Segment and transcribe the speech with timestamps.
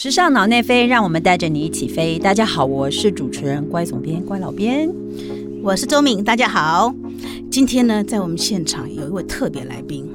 [0.00, 2.20] 时尚脑内飞，让我们带着你一起飞。
[2.20, 4.88] 大家好，我是主持人乖总编乖老编，
[5.60, 6.22] 我是周敏。
[6.22, 6.94] 大家好，
[7.50, 10.08] 今天呢，在我们现场有一位特别来宾，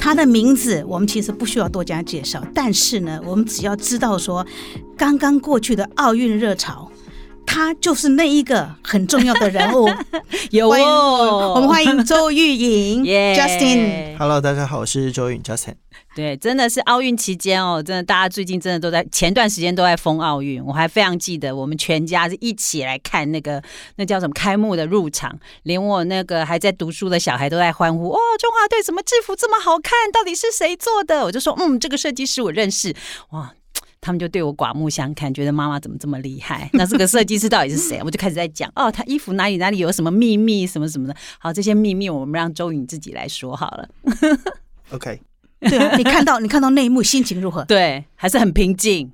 [0.00, 4.46] 他的名字我们其实不需要多加介绍，但是呢，我们只要知道说，
[4.96, 6.89] 刚刚过去的奥运热潮。
[7.52, 9.90] 他就是那一个很重要的人物，
[10.52, 13.02] 有哦，我们欢迎周玉莹，
[13.34, 14.16] Justin。
[14.16, 15.74] Hello，大家好，我是周玉莹，Justin。
[16.14, 23.60] 对，真的是奥运期间哦，真的大家最近真的都在前段时间都在封奥运，我还非常记得我们全家是一起来看那个
[23.96, 29.92] 那叫什么开幕的入场，连我那个还在读书的小孩都在欢呼，哦，中华队怎么制服这么好看？
[30.12, 31.24] 到底是谁做的？
[31.24, 32.94] 我就说，嗯，这个设计师我认识，
[33.30, 33.50] 哇。
[34.00, 36.70] 他们就对我刮目相看，觉得妈妈怎么这么厉害？
[36.72, 38.00] 那这个设计师到底是谁？
[38.02, 41.14] 我就开始在讲哦，他衣服哪里哪里有什么秘密，什么什么的。
[41.38, 43.88] 好，这些秘密我们让周颖自己来说好了。
[44.90, 45.20] OK，
[45.60, 47.62] 对啊，你看到你看到那一幕，心情如何？
[47.66, 49.12] 对，还是很平静。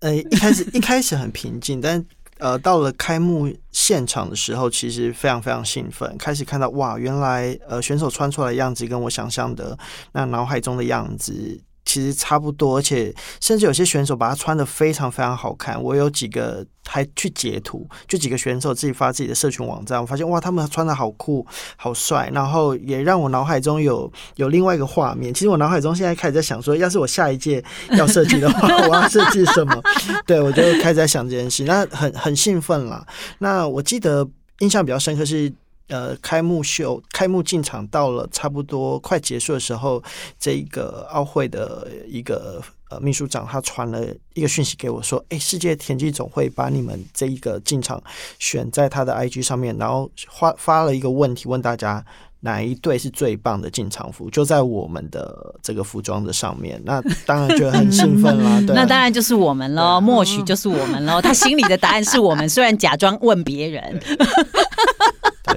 [0.00, 2.02] 呃，一开始一开始很平静，但
[2.38, 6.16] 呃，到了开幕现场的时候，其实非常非常兴奋。
[6.16, 9.76] 开始看到哇，原来呃选手穿出来的样子跟我想象的
[10.12, 11.60] 那脑海中的样子。
[11.88, 15.82] 其实差不多，而且甚至有些选手把它穿的非常非常好看。
[15.82, 25.32] 我有几个还去截图，就几个选手自己发自己的社群网站，我发现哇，他们穿的好酷、好帅，然后也让我脑海中有有另外一个画面。
[25.32, 29.82] 其实我脑海中现在开始在想说，要是我下一届要设计的话， 我要设计什么？
[30.26, 33.06] 对我就开始在想这件事，那很很兴奋了。
[33.38, 35.50] 那我记得印象比较深刻是。
[35.88, 40.02] 呃，开幕秀开幕进场到了差不多快结束的时候，
[40.38, 48.02] 这一个奥会的一个呃秘书长他传了一个讯息给我，说：“哎，世界田径总会把你们这一个进场
[48.38, 52.04] 选在他的 IG 上面，然后发发了一个问题问大家
[52.40, 56.78] 哪一队是最棒的进场服，就在我们的这个服装的上面。
[56.84, 61.22] 那当然觉得很兴奋啦， 对那当然就是我们喽，默许就是我们喽。
[61.22, 63.98] 他心里的答案是我们，虽然假装问别人。”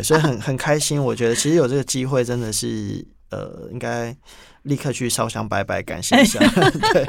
[0.02, 1.02] 对，所以很很开心。
[1.04, 4.16] 我觉得其实有这个机会，真的是呃，应该
[4.64, 6.40] 立刻去烧香拜拜，感谢一下。
[6.94, 7.06] 对，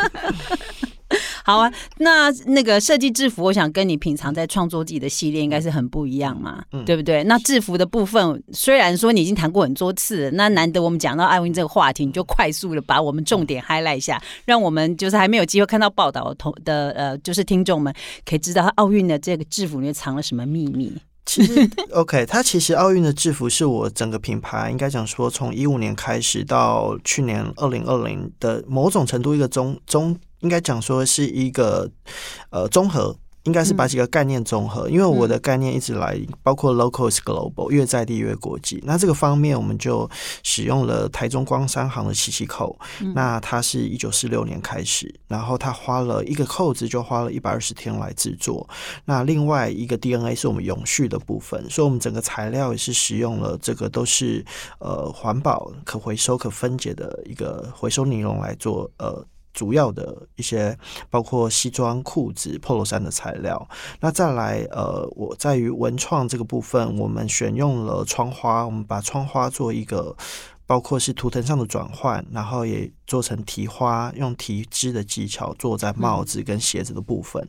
[1.44, 1.72] 好啊。
[1.98, 7.24] 那那个设计制服，我想跟你平常在创作自己的系列应该是很不一样嘛，对不对？
[7.24, 17.92] 那制服的部分，虽然说你已经谈过很多次，那难得我们讲到奥运这个话题，你就快速的把我们重点 highlight 一下，让我们就是还没有机会看到报道的同的呃，就是听众们
[18.24, 20.96] 可以知道奥运的这个制服里面藏了什么秘密。
[21.24, 31.90] 其实 OK，它其实奥运的制服是我整个品牌应该讲说，从一五年开始到去年二零二零的某种程度一个中中，应该讲说是一个
[32.50, 33.16] 呃综合。
[33.44, 38.80] 应该是把几个概念综合，因为我的概念一直来包括 local is global，越在地越国际。
[38.86, 40.08] 那这个方面，我们就
[40.44, 42.78] 使用了台中光三行的七七扣。
[43.14, 48.68] 那它是一九四六年开始，然后它花了一个扣子就花了一百二十天来制作。
[49.04, 54.44] 那另外一个 DNA 是我们永续的部分，所以我们整个材料也是使用了这个都是
[54.78, 59.26] 呃环保、可回收、可分解的一个回收尼龙来做呃。
[59.52, 60.76] 主要的一些
[61.10, 63.68] 包括西装、裤子、polo 衫的材料。
[64.00, 70.16] 那再来，呃，我在于文创这个部分，我们选用了窗花，我们把窗花做一个，
[70.66, 77.46] 包括是图腾上的转换，然后也做成提花，用提织的技巧做在帽子跟鞋子的部分。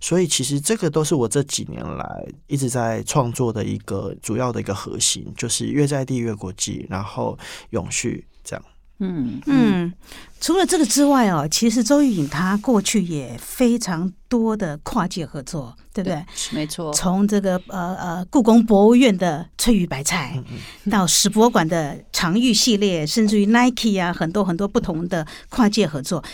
[0.00, 7.38] 所以，其实这个都是我这几年来一直在创作的一个主要的一个核心，就是越在地越国际，然后
[7.70, 8.26] 永续。
[8.98, 9.92] 嗯嗯，
[10.40, 16.24] 除了这个之外哦，其实周玉颖她过去也非常多的跨界合作，对不对？
[16.52, 16.90] 没错。
[16.94, 20.42] 从这个呃呃故宫博物院的翠玉白菜，
[20.90, 26.24] 到史博馆的常玉系列，甚至于 Nike 啊，很多很多不同的跨界合作。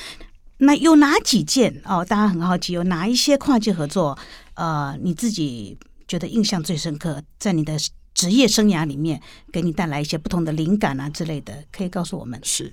[0.58, 2.04] 那有哪几件哦？
[2.04, 4.16] 大家很好奇，有哪一些跨界合作？
[4.54, 7.76] 呃，你自己觉得印象最深刻，在你的。
[8.14, 9.20] 职业生涯里面
[9.52, 12.38] 给你带来一些不同的灵感啊之类的，可以告诉我们。
[12.42, 12.72] 是，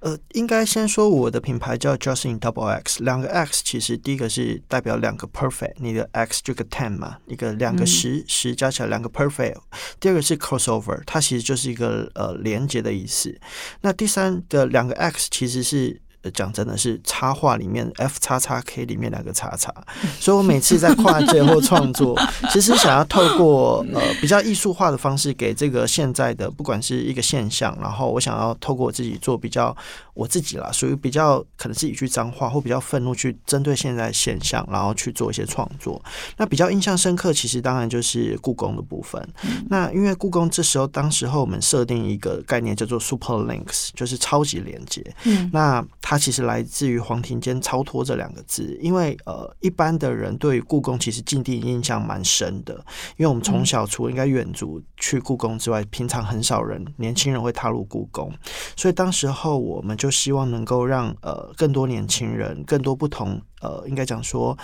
[0.00, 9.56] 呃，应该先说我的品牌叫 Justin Double X，两个 X 其实第一个是代表两个 perfect，你的 X 就个 ten 嘛，一个两个十十加起来两个 perfect。
[9.98, 13.38] 第二个是 crossover，它其实就是一个呃连接的意思。
[13.80, 16.00] 那第三的两个 X 其实是。
[16.30, 19.72] 讲真的是插画里面 F 叉叉 K 里面两个叉叉，
[20.20, 22.18] 所以我每次在跨界或创作，
[22.50, 29.76] 其实想要透过呃比较艺术化的方式，给这个现在的不管是一个现象，然后我想要透过我自己做比较
[30.14, 36.02] 我自己啦，属于比较可能是一句脏话或比较愤怒去针对现在现象，然后去做一些创作。
[36.36, 39.22] 那比较印象深刻，其实当然就是故宫的部分。
[39.68, 45.04] 那因为故宫这时候当时候我们设定一个概念叫做 Super Links，就是超级连接。
[45.24, 52.74] 嗯，那它其实来自于黄庭坚超脱这两个字，因为呃，一般的人对于故宫其实近地印象蛮深的，
[53.16, 58.32] 因为我们从小除了应该远足去故宫之外，平常很少人年轻人会踏入故宫，
[58.76, 64.56] 所以当时候我们就希望能够让呃更多年轻人，更多不同呃，应该讲说。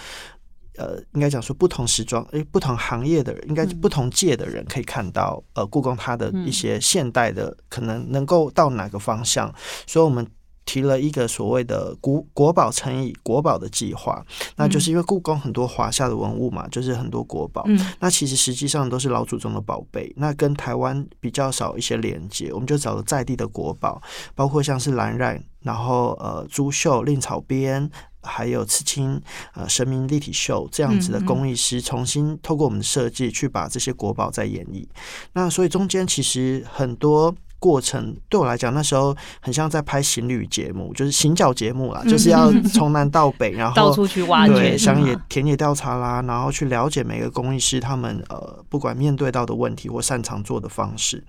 [0.77, 9.55] 呃，应该讲说不同时装，诶，不同行业的人，应该不同界的人可以看到，呃，故宫它的一些现代的可能能够到哪个方向，
[9.87, 10.27] 所以我们
[10.65, 14.25] 提了一个所谓的国国宝乘以国宝的计划，
[14.57, 17.65] 那就是因为故宫很多华夏的文物嘛，就是很多国宝，
[18.01, 24.01] 那其实实际上都是老祖宗的宝贝，那跟台湾比较少一些连接，我们就找了在地的国宝，
[24.35, 27.91] 包括像是蓝染，然后呃珠绣、令草编。
[28.27, 29.21] 还有刺青、
[29.53, 34.83] 呃，神明立体绣这样子的工艺师，重新透过我们的设计去把这些国宝再演绎。
[35.35, 37.35] 那所以中间其实很多
[37.65, 51.25] 过程，对我来讲，那时候很像在拍行旅节目，就是行脚节目啦，就是要从南到北，然后 到处去挖掘，乡野田野调查啦，然后去了解每个工艺师他们呃，不管面对到的问题或擅长做的方式。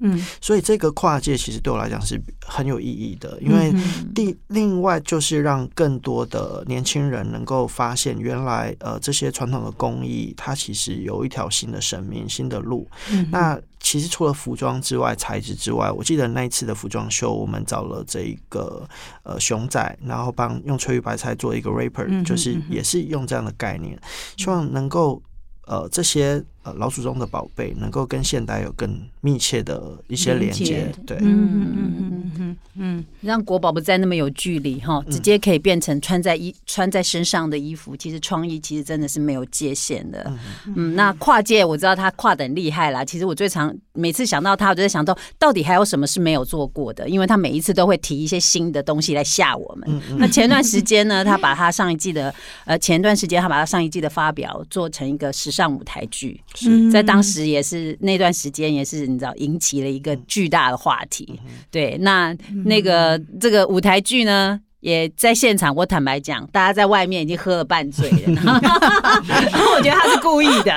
[0.00, 3.72] 嗯，所以这个跨界其实对我来讲是很有意义的，因为
[4.14, 12.88] 第另外就是让更多的年轻人能够发现，原来呃这些传统的工艺它其实有一条新的生命、新的路。
[13.32, 18.88] 那其实除了服装之外、材质之外，我记得那一次的服装秀，我们找了这一个
[19.24, 24.00] 呃熊仔，然后帮用翠玉白菜做一个 rapper，就是也是用这样的概念，
[24.36, 25.20] 希望能够
[25.66, 26.44] 呃这些。
[26.74, 37.96] 老祖宗的宝贝能够跟现代有更密切的一些连接，对，嗯嗯嗯嗯嗯嗯，让国宝不再那么有距离哈，直接可以变成穿在衣穿在身上的衣服。
[37.96, 40.32] 其实创意其实真的是没有界限的，
[40.76, 43.04] 嗯，那跨界我知道他跨的很厉害啦。
[43.04, 50.00] 其实我最常每次想到他，我就在想到到底还有什么是没有做过的，因为他每一次都会提一些新的东西来吓我们。
[50.16, 52.32] 那前段时间呢，他把他上一季的
[52.64, 56.40] 呃前段时间他把他上一季的发表做成一个时尚舞台剧。
[56.90, 61.38] 在当时也是那段时间，也是你知道引起了一个巨大的话题。
[61.70, 62.34] 对，那
[62.64, 65.74] 那个这个舞台剧呢，也在现场。
[65.74, 68.18] 我坦白讲，大家在外面已经喝了半醉了。
[68.26, 68.46] 然
[69.60, 70.76] 后我觉得他是故意的，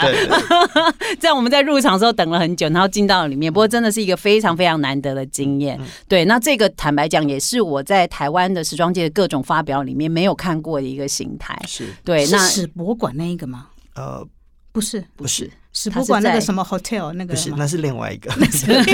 [1.19, 3.51] 这样 我们在入场的时候等了很久，然后进到了里面。
[3.51, 5.80] 不过真的是一个非常非常难得的经验。
[6.07, 11.57] 对，那这个坦白讲，也是我在台湾的时装界的各种发表里面没有看过的一个形态。
[11.68, 13.68] 是对，那是博物馆那一个吗？
[13.95, 14.25] 呃，
[14.72, 15.51] 不是，不是。
[15.73, 18.33] 是不管那个什么 hotel 那个不是，那是另外一个。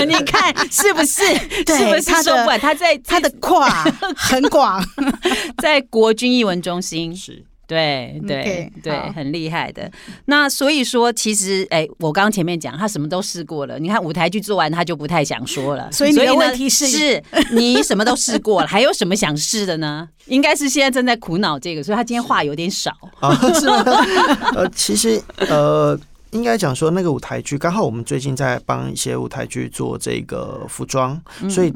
[0.06, 1.22] 你看是不是？
[1.66, 3.84] 是不是说不管他在他的跨
[4.16, 4.82] 很广，
[5.58, 7.44] 在国军艺文中心是。
[7.66, 9.92] 对对对，很厉害的。
[10.24, 13.78] 那所以说，其实哎，我刚刚前面讲，他什么都试过了。
[13.78, 15.86] 你看舞台剧做完，他就不太想说了。
[15.92, 17.22] 所以你的问题是，是
[17.52, 20.08] 你什么都试过了，还有什么想试的呢？
[20.24, 22.90] 应该是现在正在苦恼这个，所以他今天话有点少。
[23.60, 23.84] 是吗？
[24.56, 26.00] 呃，其实呃。
[26.30, 31.20] 应该讲说，那个舞台剧刚好我们最近在帮一些舞台剧做这个服装，
[31.50, 31.72] 所以。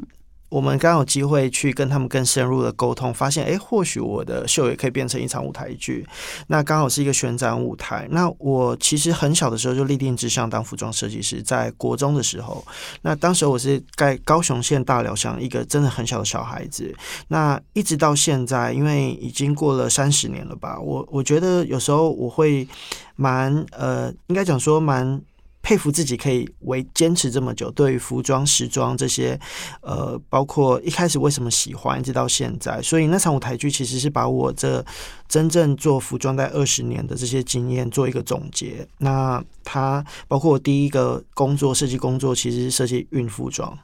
[0.53, 6.05] 我们刚有机会去跟他们更深入的沟通，发现哎，或许我的秀也可以变成一场舞台剧。
[6.45, 8.07] 那刚好是一个旋转舞台。
[8.11, 12.63] 那我其实很小的时候就立定志向当服装设计师，在国中的时候。
[13.01, 16.95] 那当时我是在高雄县大寮乡一个真的很小的小孩子。
[17.29, 22.67] 那一直到现在，因为已经过了三十年了吧，我我觉得有时候我会
[23.15, 25.19] 蛮呃，应该讲说蛮。
[25.63, 29.39] 佩服自己可以为坚持这么久，对于服装、时装这些，
[29.81, 32.81] 呃，包括一开始为什么喜欢，一直到现在。
[32.81, 34.85] 所以那场舞台剧其实是把我这
[35.27, 38.85] 真正做服装在二十年的这些经验做一个总结。
[38.97, 43.79] 那它包括我第一个工作设计工作，其实是设计孕妇装。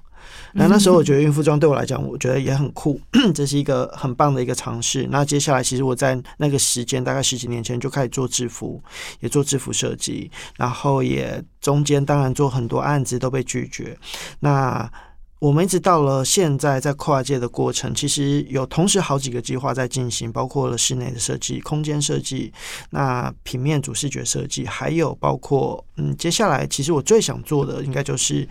[0.53, 2.99] 那那时候我觉得孕妇装对我来讲，我觉得也很酷，
[3.35, 5.07] 这是一个很棒的一个尝试。
[5.11, 8.81] 那接下来其实我在那个时间，大概十几年前就开始做制服，
[9.19, 13.97] 也做制服设计，然后也中间当然做很多案子都被拒绝。
[14.39, 14.91] 那
[15.39, 22.51] 我们一直到了现在，在跨界的过程，其实有同时好几个计划在进行，包括了室内的设计、空间设计、
[22.89, 28.47] 那平面主视觉设计，还有包括嗯，接下来其实我最想做的应该就是。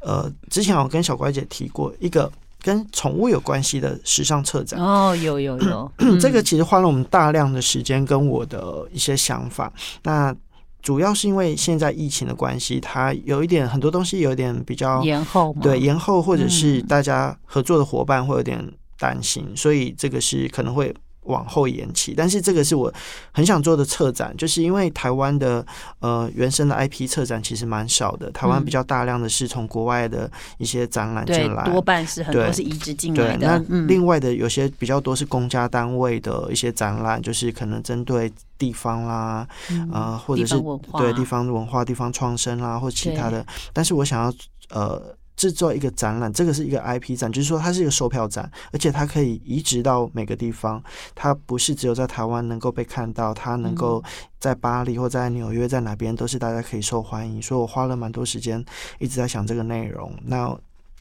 [0.00, 2.30] 呃，之前我跟小乖姐提过一个
[2.62, 4.80] 跟宠物有关系的时尚策展。
[4.80, 9.72] 哦，有有有，这个其实花了我们大量的时间跟我的一些想法。
[10.02, 10.34] 那
[10.82, 18.66] 主要是因为现在疫情的关系，它有一点很多东西有点比较延后，对延后，或者是大家合作的伙伴会有点
[18.98, 22.14] 担心，所以这个是可能会往后延期。
[22.16, 22.92] 但是这个是我
[23.32, 25.64] 很想做的策展，就是因为台湾的
[26.00, 33.64] 呃原生的 IP 策展其实蛮少的，台湾比较大量的是从国外的一些展览进来，，多半是很多是移植进来对，那的。
[33.68, 39.46] 嗯，另外的有些比较多是公家单位的一些展览，就是可能针对地方啦，
[39.92, 40.54] 呃，或者是
[40.98, 43.44] 对地方文化、地方创生啦，或其他的。
[43.72, 44.32] 但是我想要
[44.70, 45.00] 呃
[45.40, 50.82] 制作一个展览，这个是一个 IP 展，就是说它是一个售票展，而且它可以移植到每个地方，
[51.14, 54.04] 它不是只有在台湾能够被看到，它能够
[54.38, 57.40] 在巴黎或在纽约，在哪边都是大家可以受欢迎。
[57.40, 58.62] 所以我花了蛮多时间
[58.98, 60.14] 一直在想这个内容。
[60.26, 60.54] 那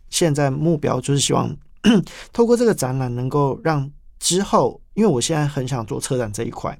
[0.10, 1.54] 现在目标就是希望
[2.32, 6.78] 透过这个展览，能够让之后，因为我现在很想做车展这一块，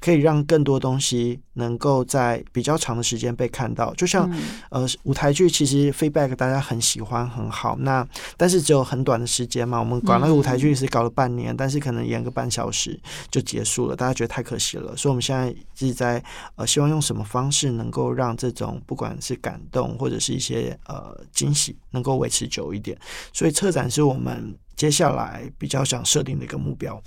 [0.00, 3.94] 可以让更多东西能够在比较长的时间被看到。
[3.94, 8.04] 就像、嗯呃舞台剧，其实 feedback 大家很喜欢很好，那
[8.36, 9.78] 但是只有很短的时间嘛。
[9.78, 12.98] 我们搞那个舞台剧是搞了半年，但是可能演个半小时
[13.30, 14.96] 就结束了，大家觉得太可惜了。
[14.96, 16.20] 所以我们现在是在
[16.56, 22.98] 呃希望用什么方式能够让这种不管是感动或者是一些呃惊喜，能够维持久一点。
[23.32, 27.00] 所以策展是我们接下来比较想设定的一个目标。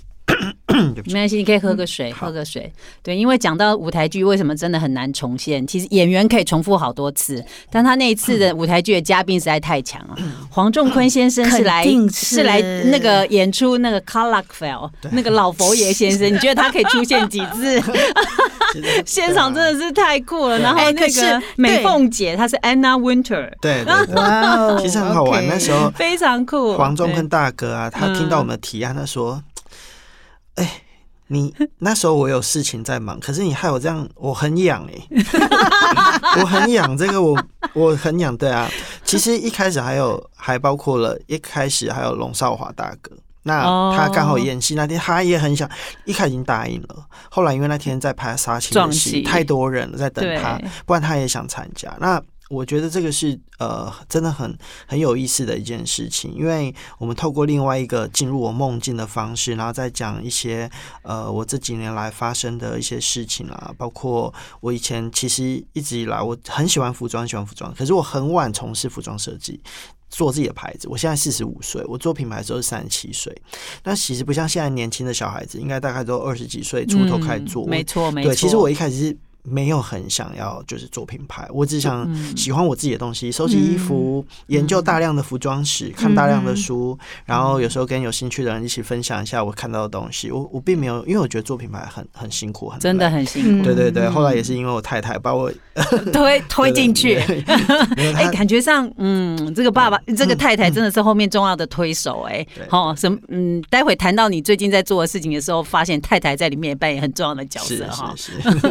[1.06, 2.72] 没关系，你可以喝个水，好喝个水。
[3.02, 10.16] 对，因为讲到舞台剧为什么真的很难重现，其实演员可以重复好多次，但他那一次的舞台剧的嘉宾实在太强了。
[10.50, 17.82] 黄仲坤先生是来 是来那个演出那个 c a r l a f e l 那个老佛爷先生， 你觉得他可以出现几次？
[19.06, 20.58] 现场真的是太酷了。
[20.58, 23.84] 然后那个美对凤姐，她是 Anna Winter，对
[24.82, 25.44] 其实很好玩。
[25.46, 26.70] 那时候非常酷。
[26.72, 29.40] 对黄仲坤大哥啊，他听到我们的提案，他说
[30.54, 30.82] ：“哎、
[31.28, 35.08] 你 那时候我有事情在忙，可是你害我这样，我很痒哎、
[36.40, 37.42] 我很痒，这个我
[37.72, 38.70] 我很痒，对啊。
[39.04, 43.10] 其实一开始还有还包括了一开始还有龙少华大哥。”
[43.46, 45.68] 那哦他刚好演戏那天，他也很想，
[46.06, 47.04] 一开始已经答应了。
[47.30, 51.94] 后来因为那天在拍杀青的戏，太多人了在等他，不然他也想参加。
[52.00, 52.18] 那
[52.54, 54.56] 我觉得这个是呃，真的很
[54.86, 60.70] 很有意思的一件事情，因为我们透过另外一个进入我梦境的方式，然后再讲一些
[61.02, 69.60] 呃我这几年来发生的一些事情啊，包括我以前其实一直以来我很喜欢服装，喜欢服装，可是我很晚从事服装设计。
[70.10, 73.36] 做自己的牌子，我现在四十五岁，我做品牌的时候是三十七岁。
[73.82, 77.66] 那其实不像现在年轻的小孩子，应该大概都二十几岁出头开始做。
[77.66, 78.30] 嗯没错没错。
[78.30, 82.36] 对，其实我一开始是没有很想要就是做品牌，我只想嗯。
[82.36, 90.30] 喜欢我自己的东西，收集衣服，研究大量的服装史，看大量的书，然后有时候跟有兴趣的人一起分享一下我看到的东西。
[90.30, 93.04] 我我并没有，因为我觉得做品牌很很辛苦，很真的。
[93.08, 95.52] 很辛苦，对对对，后来也是因为我太太把我
[96.12, 97.16] 推推进去。
[98.16, 102.44] 哎、感觉上，嗯，这个爸爸，这个太太真的是后面重要的推手、哎。
[102.54, 108.14] 对，哦，什么，嗯，待会谈到你最近在做的事情的时候，发现太太在里面也扮演很重要的角色，哈，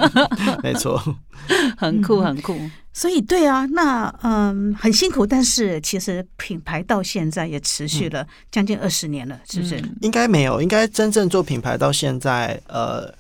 [0.71, 0.97] 没错。
[1.77, 2.57] 很酷，很酷。
[2.93, 9.75] 所以对啊，那嗯很辛苦，但是其实品牌到现在也持续了将近二十年了，是不是？
[9.81, 13.13] 嗯应该没有，应该真正做品牌到现在，呃，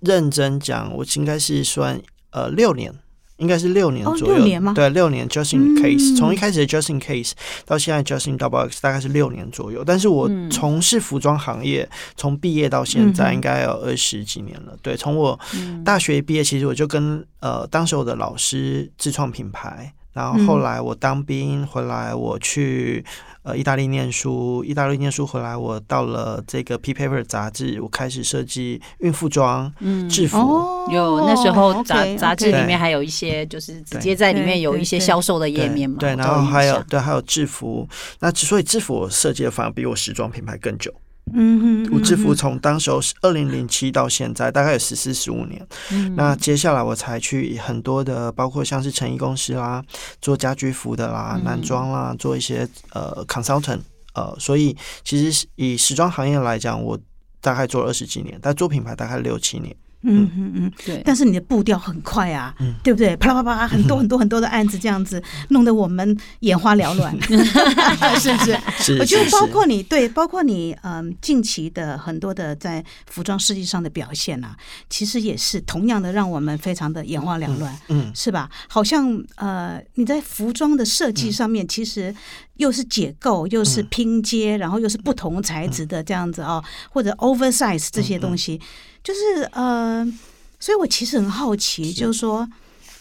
[0.00, 1.98] 认真讲，我应该是算
[2.30, 2.92] 呃六年，
[3.38, 4.36] 应该是六年哦左右。
[4.36, 4.72] 六年吗？
[4.74, 5.76] 对，六年 just in 嗯。
[5.76, 7.32] case，、从一开始的 just in case
[7.64, 9.84] 到现在 just in double x，大概是六年左右。
[9.84, 10.50] 但是我嗯。
[10.50, 14.76] 从事服装行业，从毕业到现在，应该有二十几年了。
[14.82, 15.84] 对，从我嗯。
[15.84, 23.04] 大学毕业，其实我就跟呃当时我的老师自创品牌，然后后来我当兵回来，我去
[23.46, 30.36] 呃意大利念书，意大利念书回来，我到了这个 P Paper 杂志，我开始设计孕妇装、嗯制服。
[30.36, 35.96] 哦有那时候杂杂志里面还有一些，就是直接在里面有一些销售的页面嘛。
[35.98, 37.88] 对，我然后还有对还有制服，
[38.20, 40.92] 那之所以制服我设计的反而比我时装品牌更久。
[41.34, 45.66] 嗯哼，我制服嗯从当时候是二零零七到现在，大概有十四十五年。
[45.90, 49.82] 嗯那接下来我才去很多的，包括像是成衣公司啦，
[50.22, 53.80] 做家居服的啦、嗯男装啦，做一些呃 consultant，
[54.14, 56.98] 呃，所以其实以时装行业来讲，我
[57.40, 59.74] 大概做了二十几年，但做品牌大概六七年。
[60.06, 60.52] 嗯嗯。
[60.56, 62.74] 嗯，对，但是你的步调很快啊，嗯。
[62.82, 63.16] 对不对？
[63.16, 67.12] 啪啦啪啦啪， 很多很多很多的案子这样子，弄得我们眼花缭乱，
[68.20, 68.58] 是不是？
[68.78, 74.56] 是，我觉得包括你对，包括你嗯近期的很多的在服装设计上的表现啊，
[74.88, 77.76] 其实也是同样的让我们非常的眼花缭乱。
[77.88, 78.48] 嗯，是吧？
[78.68, 82.14] 好像呃，你在服装的设计上面，其实
[82.56, 88.60] 又是解构，又是拼接，然后又是不同材质的这样子哦，或者 oversize 这些东西，
[89.06, 90.04] 就是呃，
[90.58, 92.48] 所以我其实很好奇，就是说，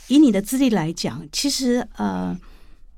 [0.07, 2.37] 以你的资历来讲，其实呃。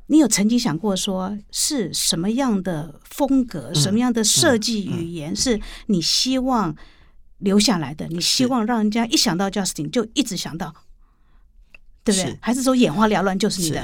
[0.09, 6.73] 你有曾经想过说是什么样的风格、什么样的设计语言，是你希望
[7.39, 8.07] 留下来的？
[8.07, 10.73] 你希望让人家一想到 Justin 就一直想到，
[12.07, 12.37] 对不对是？
[12.41, 13.83] 还是说眼花缭乱就是你的？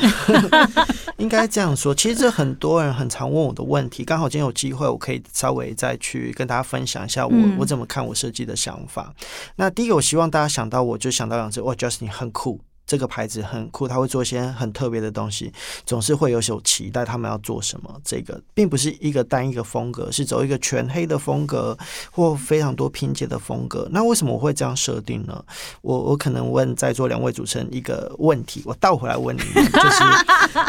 [1.17, 9.13] 应该这样说，其实这很多人很常问我的问题，刚好今天有机会，我可以稍微再去跟大家分享一下我、嗯我怎么看我设计的想法。
[9.57, 12.59] 那第一个，我希望大家想到我就想到两只，哇，Justin 很酷。
[12.85, 15.51] 这个牌子很酷，他会做一些很特别的东西，
[15.85, 17.89] 总是会有所期待，他们要做什么。
[18.03, 21.77] 这个并不是一个单一个风格，是走一个全黑的风格，
[22.11, 23.87] 或非常多拼接的风格。
[23.91, 25.43] 那为什么我会这样设定呢？
[25.81, 30.03] 我我可能问在座两位主持人一个问题，我倒回来问你， 就是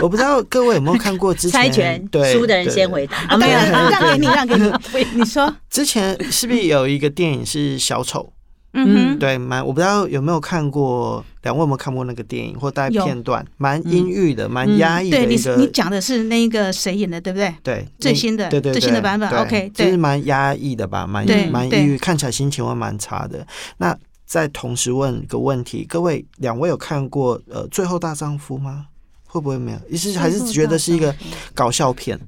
[0.00, 3.16] 我不知道各位有没有看过之前 猜拳对输的人先回答。
[3.28, 4.72] 啊，没有，让给你，让给你。
[5.14, 8.32] 你说，之前是不是有一个电影是小丑？
[8.74, 13.44] 嗯哼，对，蛮我不知道有没有看过，两位有没有看过那个电影或带片段？
[13.56, 15.56] 蛮阴郁的，蛮嗯压抑的对你一个。
[15.56, 17.54] 你讲的是那个谁演的，对不对？
[17.62, 23.46] 对最新的对对最新的版本 OK，就是对蛮压抑的吧，蛮蛮抑郁，看起来心情会蛮差的。
[23.78, 28.86] 那再同时问一个问题，各位两位有看过呃《最后大丈夫》吗？
[29.26, 29.78] 会不会没有？
[29.90, 31.14] 意思还是觉得是一个
[31.54, 32.18] 搞笑片？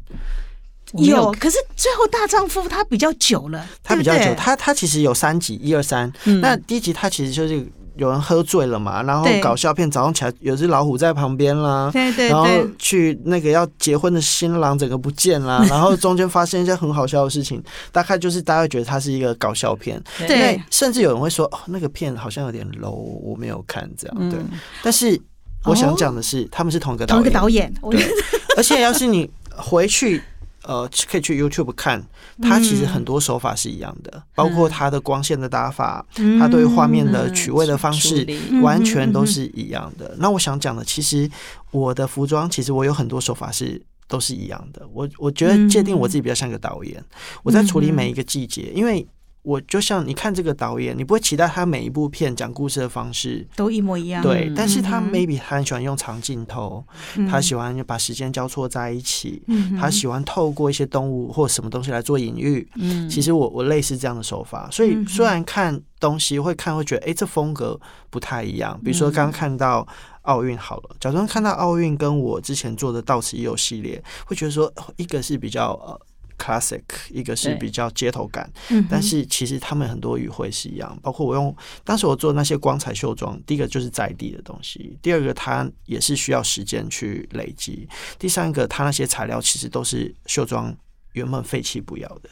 [0.94, 4.36] 有有，可是最后大丈夫他比较久了，他比较久，对不对？
[4.36, 6.10] 它它其实有三集，一二三。
[6.24, 6.40] 嗯。
[6.40, 7.66] 那第一集他其实就是
[7.96, 11.90] 有人喝醉了嘛，然后搞笑片，早上起来有只老虎在旁边啦。
[11.92, 12.46] 对对然后，
[12.78, 20.60] 去那个要结婚的新郎整个不见啦， 然后中间发生一些很好笑的事情，大概就是大家会觉得它是一个搞笑片，对。
[20.70, 24.50] 甚至有人会说哦那个片好像有点 low，我没有看这样对，嗯。
[24.82, 25.20] 但是
[25.64, 28.14] 我想讲的是他们是同一个导同一演，个导演，对，
[28.56, 30.22] 而且要是你回去。
[30.66, 32.04] 呃，可以去 YouTube 看，
[32.42, 40.14] 它其实很多手法是一样的，包括它的光线的打法，嗯它对于画面的取位的方式，嗯完全都是一样的。
[40.18, 41.30] 那我想讲的，其实
[41.70, 44.86] 我的服装，其实我有很多手法是都是一样的。
[44.92, 47.02] 我我觉得界定我自己比较像个导演，
[47.42, 49.06] 我在处理每一个季节，因为
[49.46, 53.46] 我就像你看这个导演，你不会期待他每一部片讲故事的方式。
[53.54, 54.20] 都一模一样。
[54.20, 56.84] 对，嗯但是他嗯 maybe 他很喜欢用长镜头，
[57.14, 62.68] 嗯他喜欢把时间交错在一起，嗯他喜欢透过一些动物或什么东西来做隐喻。
[62.74, 67.78] 嗯其实我我类似这样的手法，所以虽然看东西会看会觉得，哎、这风格
[68.10, 68.76] 不太一样。
[68.84, 69.86] 比如说嗯刚刚看到
[70.22, 76.00] 奥运好了，假装看到奥运跟我之前做的到此一游系列，会觉得说哦一个是比较呃
[76.36, 90.74] classic，一个是比较街头感，嗯但是其实他们很多语汇是一样，包括我用当时我做那些光彩秀装，第一个就是在地的东西，第二个它也是需要时间去累积，第三个它那些材料其实都是秀装
[91.12, 92.30] 原本废弃不要的，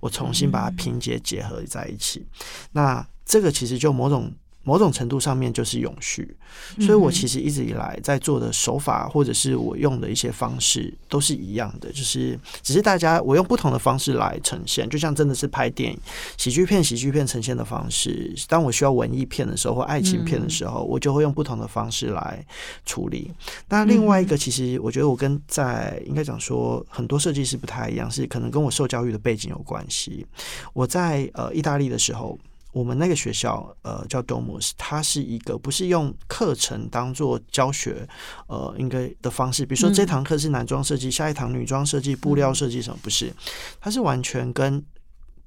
[0.00, 2.26] 我重新把它拼接结合在一起，
[2.72, 4.32] 那这个其实就某种。
[4.64, 6.36] 某种程度上面就是永续，
[6.80, 15.98] 所以我其实一直以来在做的手法，或者是我用的一些方式都是一样的，就是只是大家我用不同的方式来呈现，就像真的是拍电影、
[16.36, 18.34] 喜剧片、喜剧片呈现的方式。
[18.48, 22.44] 当我需要文艺片的时候或爱情片的时候，我就会用不同的方式来
[22.86, 23.30] 处理。
[23.68, 30.26] 那另外一个，其实我觉得我跟在应该讲说很多设计师不太一样，是可能跟我受教育的背景有关系。
[30.72, 32.38] 我在呃意大利的时候。
[32.74, 38.06] 我们那个学校，呃，叫 Domus，它是一个不是用课程当做教学，
[38.48, 39.64] 呃，应该的方式。
[39.64, 43.32] 比如说这堂课是男装设计，下一堂女装设计、布料设计什么，不是，
[43.80, 44.84] 它是完全跟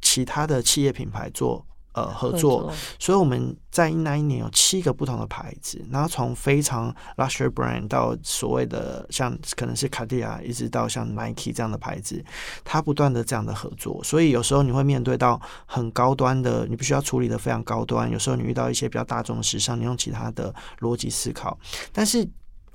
[0.01, 1.65] 其他的企业品牌做
[1.97, 12.23] 呃合作，所以我们在那一年有七个不同的牌子，然后从非常 luxury brand 到所谓的像可能是卡地亚，一直到像 Nike 这样的牌子，
[12.63, 21.57] 它不断的这样的合作，所以有时候你会面对到很高端的，你必须要处理的非常高端；有时候你遇到一些比较大众的时尚，你用其他的逻辑思考，
[21.91, 22.27] 但是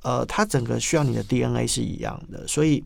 [0.02, 2.84] 呃，它整个需要你的 DNA 是一样的，所以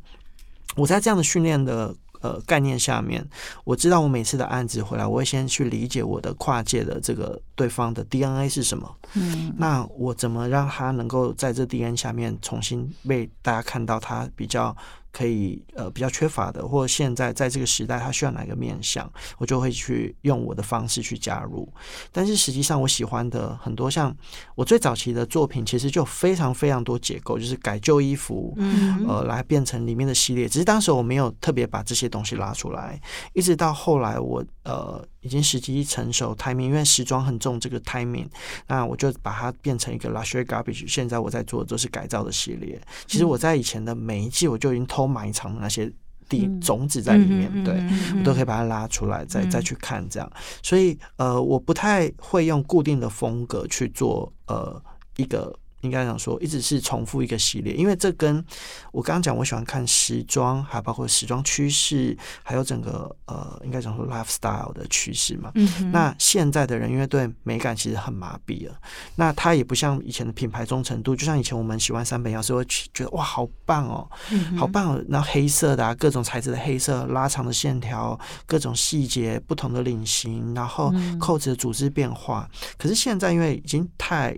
[0.77, 1.95] 我在这样的训练的。
[2.21, 3.27] 呃，概念下面，
[3.65, 8.97] 我知道我每次的案子回来，我会先去理解我的跨界的这个对方的 DNA 是什么。
[9.15, 14.77] 嗯，那我怎么让他能够在这 DNA 下面重新被大家看到，他比较
[15.17, 21.67] 可以呃比较缺乏的，或者现在在这个时代他需要哪个面向，我就会去用我的方式去加入。
[22.13, 24.15] 但是实际上，我喜欢的很多像
[24.55, 30.47] 我最早期的作品，其实就非常非常多结构，就是改旧衣服，嗯呃，来变成里面的系列。
[30.47, 33.01] 只是当时我没有特别把这些东西拉出来，
[33.33, 38.27] 一直到后来我呃已经时机成熟，timing，因为时装很重这个 timing，
[38.67, 40.87] 那我就把它变成一个 luxury garbage。
[40.89, 42.81] 现在我在做的都是改造的系列。
[43.07, 45.87] 其实我在以前的每一季，我就已经偷埋藏的那些
[46.29, 47.75] 地嗯种子在里面，对。
[47.75, 50.29] 对我都可以把它拉出来，再嗯再去看这样。
[50.63, 54.83] 所以呃，我不太会用固定的风格去做呃
[55.17, 58.45] 一个应该讲说，一直是重复一个系列，因为这跟
[58.93, 65.51] 我刚刚讲，我喜欢看时装，还包括时装趋势，还有整个呃，应该讲说 lifestyle 的趋势嘛。
[65.55, 68.75] 嗯哼，那现在的人因为对美感其实很麻痹了，
[69.15, 82.49] 那他也不像以前的品牌忠诚度，就像以前我们喜欢三本钥匙，会觉得哇好棒哦，嗯好棒哦，然后黑色的啊，各种材质的黑色，拉长的线条，各种细节，不同的领型，然后嗯扣子的组织变化。
[82.77, 84.37] 可是现在因为已经太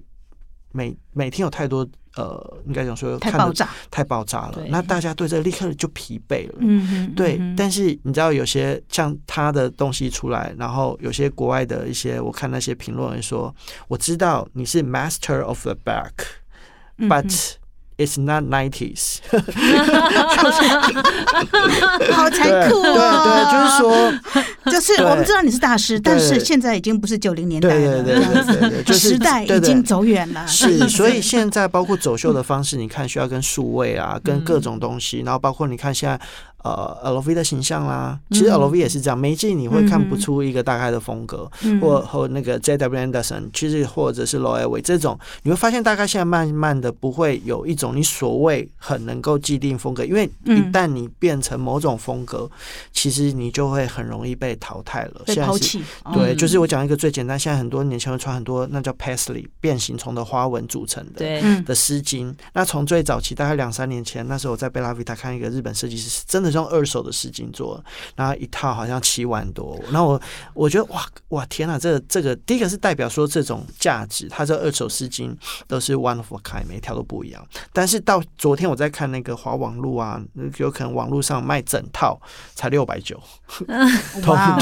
[0.79, 3.69] 每每天有太多呃，应该讲说太爆炸。
[3.91, 6.55] 太爆炸了，那大家对这立刻就疲惫了。
[6.61, 13.53] 嗯哼，对嗯，但是你知道有些像他的东西出来，然后有些国外的一些，我看那些评论人说，
[13.89, 17.55] 我知道你是 master of the back，but、
[17.99, 19.19] it's not nineties。
[22.13, 23.23] 好残酷对哦！
[23.25, 23.85] 对，就是说，
[24.73, 30.47] 就是我们知道你是大师，但是对现在已经不是九零年代了，对对对对对对，就是时代已经走远了。
[30.47, 36.19] 是， 所以现在包括走秀的方式，你看需要跟数位啊，跟各种东西，然后包括你看现在
[36.65, 52.51] 呃 LV 的形象啦，其实嗯 LV 也是这样，每一季你会看不出一个大概的风格，嗯或或那个 JW Anderson，其实或者是 Loewe 这种，你会发现大概现在慢慢的不会有一种你所谓很能够既定风格，因为一嗯旦你变成某种风格，
[52.93, 55.23] 其实你就会很容易被淘汰了。
[55.27, 55.83] 被现在是抛弃。
[56.05, 61.19] 哦对，嗯就是我讲一个最简单，现在很多年轻人穿很多那叫 paisley 变形虫的花纹组成的。
[61.19, 67.85] 对，嗯的丝巾，那从最早期大概两三年前，那时候我在贝拉维塔看一个日本设计师，真的是用二手的丝巾做的，
[68.17, 70.21] 然后一套好像七万多，然后我
[70.55, 75.35] 我觉得哇哇天哪，这个这个第一个是代表说这种价值，它这二手丝巾
[75.67, 77.47] 都是 one of a kind，每一条都不一样。
[77.73, 80.21] 但是到昨天我在看那个华网路啊，
[80.59, 82.21] 有可能网络上卖整套
[82.55, 83.21] 才六百九，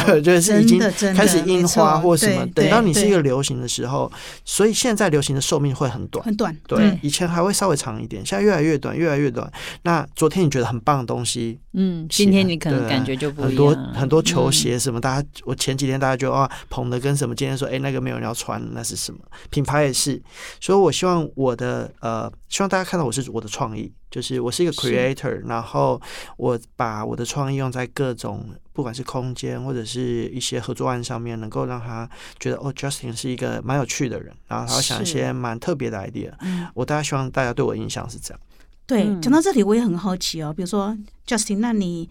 [0.06, 0.78] 对，就是已经
[1.14, 2.46] 开始印花或什么。
[2.54, 4.10] 等到你是一个流行的时候，
[4.44, 6.24] 所以现在流行的寿命会很短。
[6.24, 9.50] 很短，对，以前还会稍微长一点，现在越来越短，越来越短。
[9.82, 19.20] 那昨天你觉得很棒的东西，嗯，今天你可能感觉就不很多一样，很多球嗯鞋什么，大家我前几天大家就啊捧的跟什么，今天说哎那个没有人要穿，那是什么？
[19.50, 20.20] 品牌也是，
[20.58, 26.00] 所以我希望我的呃，希望大家看到我是我的创意，就是我是一个 creator，然后
[26.38, 32.08] 我把我的创意用在各种不管是空间或者是一些合作案上面，能够让他
[32.40, 36.32] 觉得哦，Justin 是一个蛮有趣的人，然后他会想一些蛮特别的 idea。
[36.40, 38.40] 嗯，我大家希望大家对我印象是这样。
[38.86, 39.20] 对，嗯。
[39.20, 40.96] 讲到这里我也很好奇哦，比如说
[41.26, 42.08] Justin，那你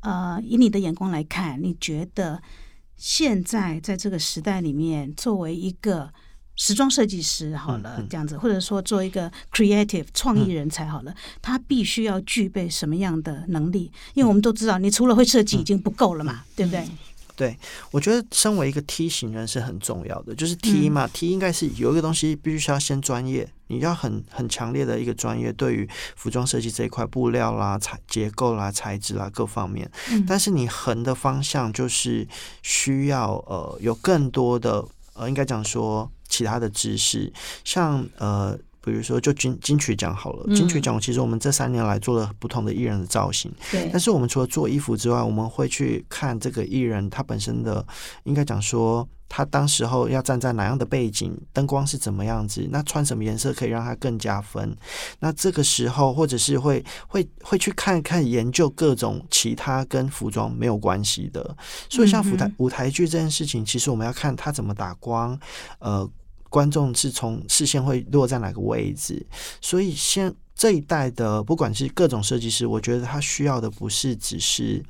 [0.00, 2.42] 呃以你的眼光来看，你觉得
[2.96, 6.12] 现在在这个时代里面，作为一个
[6.56, 8.08] 时装设计师好了，嗯嗯。
[8.08, 13.90] 这样子，或者说做一个 creative 创意人才好了，他必须要具备什么样的能力？
[14.14, 16.86] 因为我们都知道，你除了会设计已经不够了嘛，对不对？
[17.36, 17.56] 对，
[17.90, 29.90] 我觉得身为一个 T 型人是很重要的，就是 T 嘛、t 应该是有一个东西必须要先专业，你要很很强烈的一个专业，对于服装设计这一块布料啦、材结构啦、材质啦各方面。
[30.10, 32.26] 嗯但是你横的方向就是
[32.62, 37.32] 需要呃有更多的呃，应该讲说其他的知识，
[37.64, 38.58] 像呃。
[38.84, 47.84] 比如说，就金金曲奖好了，金曲嗯奖其实我们这三年来做了不同的艺人的造型，对但是我们除了做衣服之外，我们会去看这个艺人他本身的，
[48.24, 54.76] 应该讲说他当时候要站在哪样的背景，灯光是怎么样子，那穿什么颜色可以让他更加分。
[55.18, 61.56] 那这个时候，或者是会会会去看看研究各种其他跟服装没有关系的。
[61.88, 65.38] 所以像舞台、嗯舞台剧这件事情，其实我们要看他怎么打光，
[65.78, 66.08] 呃。
[66.54, 69.26] 观众是从视线会落在哪个位置，
[69.60, 74.80] 所以现这一代的不管是各种设计师，我觉得他需要的不是只是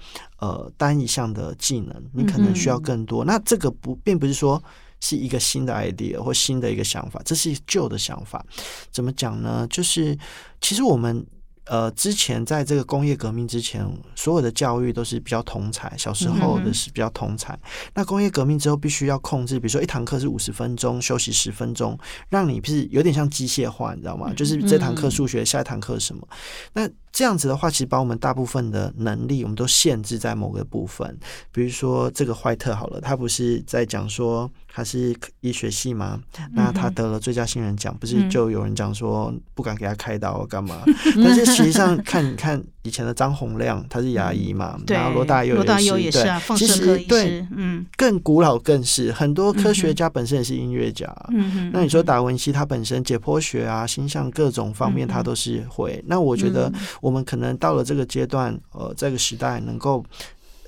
[0.41, 3.25] 呃单一项的技能，你可能需要更多。
[3.25, 4.63] 那这个不并不是说
[5.01, 8.45] 是一个新的 idea 或新的一个想法，这是旧的想法。
[8.93, 9.67] 怎么讲呢？
[9.71, 10.19] 就是
[10.61, 11.27] 其实我们。
[11.67, 17.59] 呃，之前在这个工业革命之前，所有的教育都是比较同才，小时候的是比较同才。
[17.95, 21.99] 那工业革命之后，必须要控制，比如说一堂课是五十分钟，休息十分钟，
[22.29, 24.33] 让你不是有点像机械化，你知道吗？
[24.35, 26.27] 就是这堂课数学，下一堂课什么？
[26.75, 31.19] 那这样子的话，其实把我们大部分的能力，我们都限制在某个部分。
[31.53, 36.21] 比如说这个怀特好了，他不是在讲说他是医学系吗？
[36.53, 40.83] 那他得了最佳新人奖，不是就有人讲说不敢给他开刀干嘛？
[41.23, 51.07] 但是实际上看，你看以前的张洪亮，他是牙医嘛，对，然后罗大佑罗大佑也是，也是啊，对，其实对师，嗯更古老更是很多科学家本身也是音乐家。
[51.29, 56.03] 嗯哼，那你说达文西他本身解剖学啊、星象各种方面他都是会。
[56.09, 60.05] 那我觉得我们可能到了这个阶段，呃，这个时代能够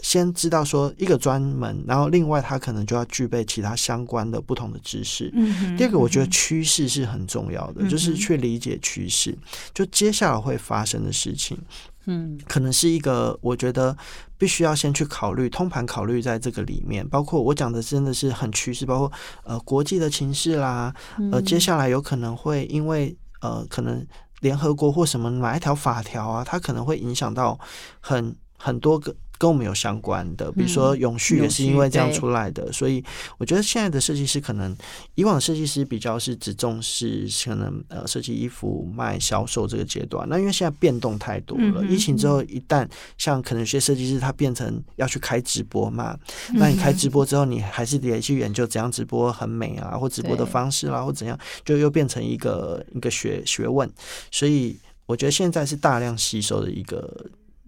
[0.02, 5.30] 先知道说一个专门，然后另外他可能就要具备其他相关的不同的知识。
[5.34, 9.36] 嗯第二个，我觉得趋势是很重要的，就是去理解趋势，
[9.72, 11.58] 就接下来会发生的事情。
[12.08, 13.96] 嗯可能是一个，我觉得
[14.38, 20.94] 必须要先去考虑通盘考虑在这个里面，包括我讲的真的是很趋势，包括呃国际的情势啦，
[21.32, 24.06] 呃接下来有可能会因为呃可能
[24.40, 27.58] 联合国或什么哪一条法条啊，它可能会影响到
[27.98, 29.16] 很很多个。
[29.38, 33.04] 跟我们有相关的，比如说永续也是因为这样出来的，所以
[33.38, 34.74] 我觉得现在的设计师可能
[35.14, 46.18] 以往设计师比较是只重视可能呃设计衣服卖销售这个阶段，那因为现在变动太多了，疫情之后一旦像可能有些设计师他变成要去开直播嘛，
[46.54, 53.90] 那你开直播之后，你还是得去研究怎样直播很美啊，或直播的方式啦，或怎样，就又变成一个一个学学问，
[54.30, 57.26] 所以我觉得现在是大量吸收的一个。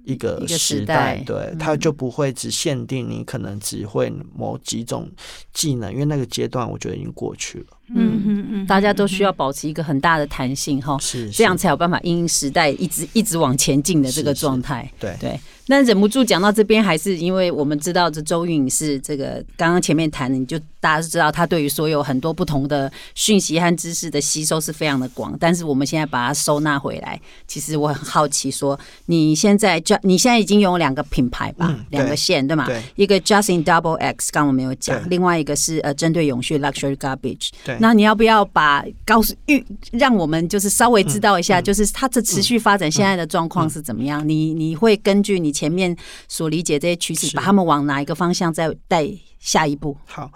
[0.09, 5.07] 一个时时代代，对，嗯它就不会只限定你可能只会某几种
[5.53, 7.78] 技能，因为那个阶段我觉得已经过去了。
[7.95, 14.91] 嗯嗯嗯，大家都需要保持一个很大的弹性哈，是这样才有办法因应时代一直一直往前进的这个状态。
[14.99, 15.17] 对。
[15.19, 32.67] 对，那忍不住讲到这边，还是因为我们知道这周韵是这个刚刚前面谈的，你就大家都知道他对于所有很多不同的讯息和知识的吸收是非常的广，但是我们现在把它收纳回来，其实我很好奇说，你现在就你现在已经拥有两个品牌吧，嗯两个线对吗？
[32.67, 32.83] 对。
[32.95, 37.49] 一个 Justin Double X，刚刚我们有讲，另外一个是呃针对永续 Luxury Garbage。
[37.65, 44.27] 对，那你要不要把告诉预让我们就是稍微知道一嗯下，就是它的持续发展现在的状况是怎么样？
[44.29, 45.97] 你你会根据你前面
[46.29, 49.97] 所理解这些趋势，把他们往哪一个方向再带下一步？
[50.07, 50.31] 好，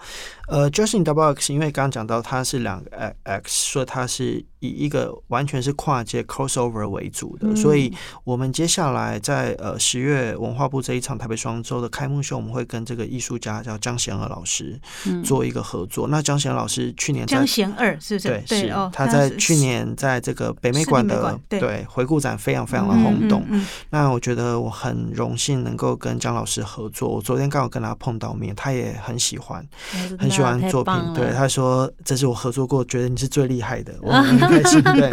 [0.47, 14.79] 呃，Justin Double X，因为刚刚讲到它是两个 X，说它是以一个完全是跨界 crossover 为主的，所以我们接下来在呃十月文化部这一场台北双周的开幕秀，我们会跟这个艺术家叫江贤娥老师
[15.23, 16.07] 做一个合作。
[16.07, 18.27] 那江贤老师去年在江贤二是不是？
[18.27, 23.43] 对是哦，他在去年在这个北美馆的对回顾展非常非常的嗯轰动。
[23.49, 27.09] 嗯那我觉得我很荣幸能够跟江老师合作。
[27.09, 29.65] 我昨天刚好跟他碰到面，他也很喜欢，
[30.19, 30.93] 很喜欢作品。
[31.13, 34.81] 对，他说这是我合作过，觉得你是最厉害的，我 很开心。
[34.83, 35.09] 对，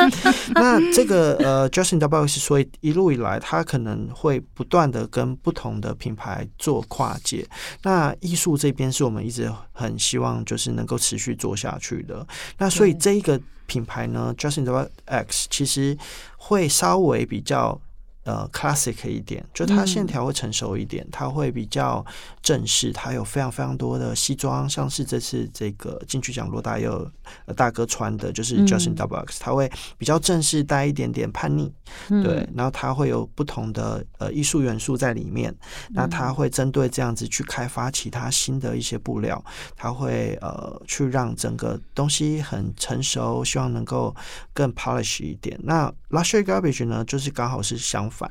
[0.55, 7.47] 那这个呃，Justin W 是说一路以来，他可能会不断的跟不同的品牌做跨界。
[7.83, 12.27] 那艺术这边是我们一直很希望就是能够持续做下去的。
[12.59, 15.97] 那所以这一个品牌呢，Justin W X 其实
[16.37, 17.81] 会稍微比较。
[18.24, 22.04] 呃，classic 一点，就它嗯线条会成熟一点，它会比较
[22.42, 27.11] 正式，它有非常非常多的西装，像是这次这个金曲奖罗大佑
[27.46, 28.66] 呃大哥穿的，就是嗯。
[28.70, 31.72] Justin X，、它会比较正式，带一点点叛逆，
[32.09, 32.22] 嗯。
[32.22, 35.54] 对，然后它会有不同的呃艺术元素在里面，
[35.90, 39.42] 那它会针对这样子去开发其他新的一些布料，
[39.76, 44.14] 它会呃去让整个东西很成熟，希望能够
[44.52, 45.59] 更 polish 一点。
[45.62, 48.31] 那 luxury garbage 呢，就是刚好是相反。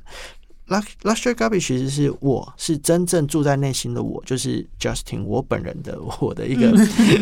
[0.67, 6.69] Lux luxury garbage 其实是我是真正住在内心的我，就是 Justin 我本人的我的一个，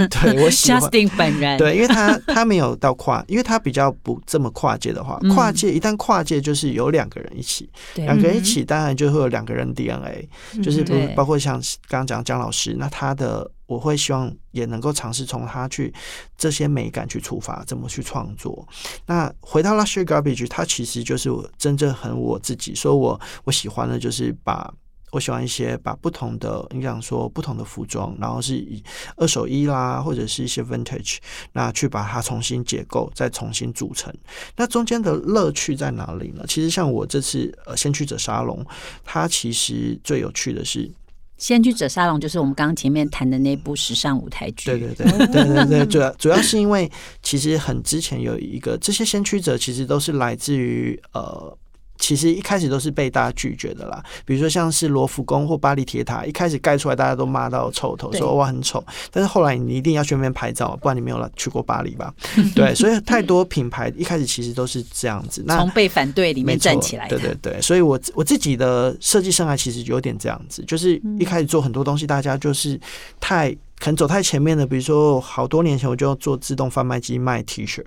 [0.10, 5.34] 对我喜欢 Justin 本人，对，因为他他没有到跨，因为他比较不这么跨界的话，嗯。
[5.34, 8.04] 跨界一旦跨界就是有两个人一起，对。
[8.04, 10.28] 两个人一起当然就会有两个人 DNA，
[10.62, 11.54] 就是不包括像
[11.88, 15.93] 刚刚讲姜老师，那他的我会希望也能够尝试从他去
[16.36, 18.67] 这些美感去出发，怎么去创作。
[19.06, 24.73] 那回到 Luxury Garbage，它其实就是我真正很我自己，说我我喜欢的就是把。
[25.12, 28.84] 我喜欢一些把不同的，你想说不同的服装，然后是以
[29.15, 31.19] 二手衣啦，或者是一些 vintage，
[31.53, 34.13] 那去把它重新解构，再重新组成。
[34.58, 36.43] 那中间的乐趣在哪里呢？
[36.45, 38.63] 其实像我这次呃先驱者沙龙，
[39.06, 40.91] 它其实最有趣的是，
[41.38, 51.58] 先驱者沙龙就是我们刚刚前面谈的那部时尚舞台剧，对对对对对对，主要主要是因为其实很之前有一个这些先驱者其实都是来自于呃。
[51.98, 58.84] 其实一开始都是被大家拒绝的啦，比如说像是罗浮宫或巴黎铁塔，一开始盖出来大家都骂到臭头，对说哇很丑。
[59.12, 62.14] 但是后来你一定要去那边拍照，不然你没有来去过巴黎吧？
[62.56, 65.44] 对，所以太多品牌一开始其实都是这样子。
[65.46, 72.80] 那从被反对里面站起来的，对对对，所以我我自己的设计生涯其实有点这样子，就是嗯一开始做很多东西，大家就是
[73.20, 74.66] 太可能走太前面的。
[74.66, 77.84] 比如说，好多年前我就做自动贩卖机卖 T 恤，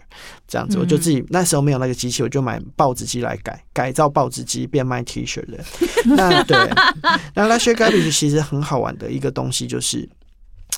[0.47, 5.59] 这样子，我就自己那时候没有那个机器，我就买报纸机来改，改造报纸机变卖 T 恤的。
[6.17, 6.57] 那对，
[7.35, 10.09] 那 Luxury Garbage 其实很好玩的一个东西，就是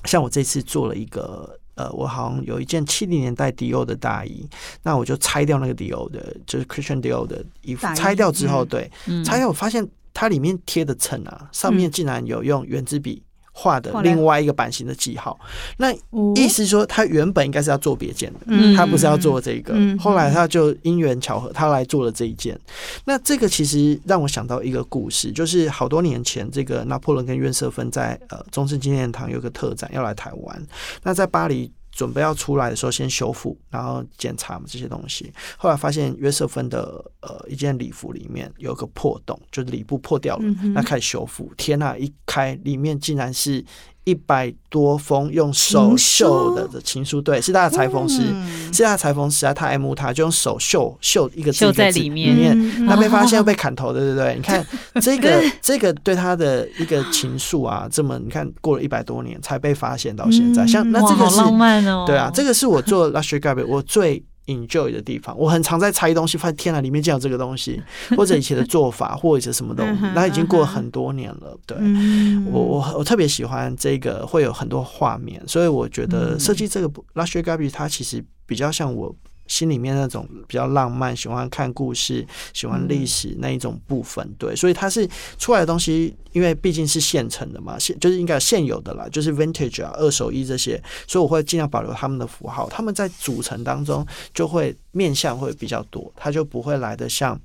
[0.04, 1.58] 像我这次做了一个。
[1.74, 4.46] 呃，我好像有一件七零年代迪欧的大衣，
[4.82, 15.38] 那我就拆掉那个迪欧的，就是 Christian Dior 的衣服拆掉之后，嗯对，嗯拆掉我发现它里面贴的衬啊，上面竟然有用圆珠笔画的另外一个版型的记号。
[15.76, 19.74] 那哦意思说，他原本应该是要做别件的，嗯他不是要做这个。
[19.76, 22.58] 嗯后来他就因缘巧合，他来做了这一件。
[23.04, 30.66] 那这个其实让我想到一个故事，就是好多年前，这个拿破仑跟约瑟芬在呃中正纪念堂有个特展要来台湾，
[31.02, 31.70] 那在巴黎。
[31.92, 35.32] 准备要出来的时候，先修复，然后检查这些东西。
[35.56, 41.52] 后来发现约瑟芬的呃一件礼服里面有个破洞，就是里布破掉了，嗯那开始修复。
[41.56, 43.64] 天呐、一开里面竟然是
[44.04, 48.72] 一百多封用手绣的的情书，对，是他的裁缝师，嗯。
[48.72, 52.34] 是他的裁缝师啊，他爱慕他，就用手绣绣一个字在里面。
[52.34, 52.52] 里面。
[52.78, 54.34] 嗯他被发现又被砍头对，对不对？
[54.36, 54.66] 你看
[55.00, 62.04] 这个这个对他的一个情愫啊，这么你看过了一百多年才被发现到现在，嗯，像那这个是浪漫哦。
[62.06, 65.36] 对啊，这个是我做 luxury garbage 我最 enjoy 的地方。
[65.38, 67.82] 我很常在拆东西，发现天哪，里面竟然有这个东西，
[68.16, 71.56] 或者以前的做法， 或者是什么东西那已经过了很多年了。
[71.66, 79.14] 对，嗯我我我特别喜欢这个，会有很多画面，所以我觉得设计这个 luxury garbage 它其实比较像我。
[79.52, 97.38] 心里面那种比较浪漫，喜欢看故事，喜欢历史那一种部分，对，所以它是出来的东西，因为毕竟是现成的嘛，现就是应该现有的啦，就是 vintage 啊、二手衣这些，所以我会尽量保留他们的符号，他们在组成当中就会面向会比较多，它就不会来的像。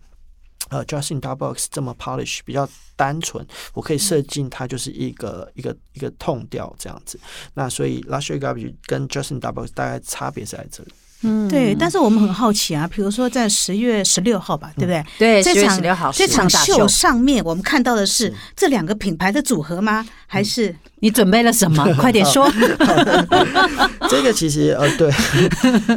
[0.69, 2.67] 呃，Justin d o u b o x 这么 polish 比较
[2.97, 7.17] 单纯，我可以设计它就是一个一个一个痛调这样子。
[7.53, 10.91] 那所以 Luxury Garbage 跟 Justin d o u b o x 大概差别是在这里。
[11.23, 15.03] 嗯对，但是我们很好奇啊，比如说在十月十六号吧，对不对？
[15.17, 20.06] 对10月这场16号这场秀秀上面我们看到的是是这两个品牌的组合吗？
[20.27, 21.84] 还是你准备了什么？
[21.99, 22.47] 快点说。
[24.10, 25.12] 这个其实呃对，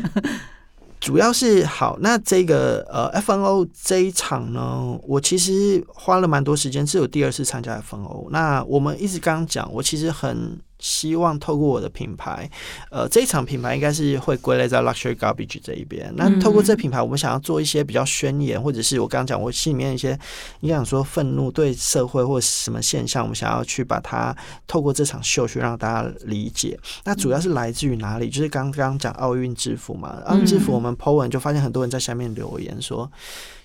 [1.00, 1.98] 主要是好。
[2.00, 8.28] 那这个呃 FNO 这一场呢，我其实花了蛮多时间，是有第二次参加 FNO。
[8.30, 10.59] 那我们一直刚刚讲，我其实很。
[10.80, 12.50] 希望透过我的品牌，
[12.90, 16.12] 呃，这一场品牌应该是会归类在 luxury garbage 这一边。
[16.16, 20.18] 那透过这品牌，我们想要做一些比较宣言，或者是我刚刚讲我心里面一些，
[20.60, 24.34] 应该讲说愤怒对社会或什么现象，我们想要去把它
[24.66, 26.78] 透过这场秀去让大家理解。
[27.04, 28.30] 那主要是来自于哪里？
[28.30, 33.10] 就是刚刚讲奥运制服嘛，奥运制服我们 po 文就发现很多人在下面留言说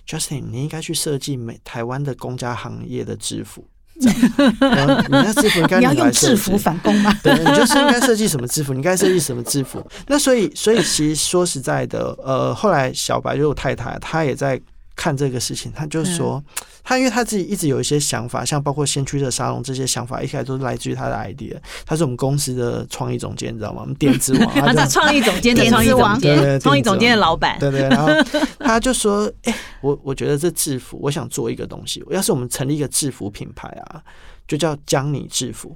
[0.07, 3.65] ，Justin，你应该去设计美台湾的公家行业的制服。
[3.99, 4.17] 这样
[4.59, 7.13] 然后你那制服应该你要用制服反攻吗？
[7.23, 9.85] 对，你就是应该设计什么制服，你应该设计什么制服。
[10.07, 14.59] 那所以，所以其实说实在的，呃，后来小白就是我太太，她也在
[14.95, 16.43] 看这个事情，他就说，
[16.83, 21.55] 他因为他自己一直有一些想法，像包括先驱的沙龙这些想法，一开始都是来自于他的 idea。
[21.85, 23.81] 他是我们公司的创意总监，你知道吗？
[23.81, 26.19] 我们点子王， 他就是创意总监的创意总王
[26.61, 27.59] 创意总监的老板。
[27.59, 28.09] 对对，然后
[28.59, 32.03] 他就说：“哎、我我觉得这制服，我想做一个东西。
[32.09, 34.01] 要是我们成立一个制服品牌啊，
[34.47, 35.75] 就叫江你制服，